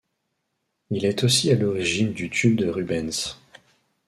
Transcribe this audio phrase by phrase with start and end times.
[0.89, 3.37] Il est aussi à l'origine du tube de Rubens.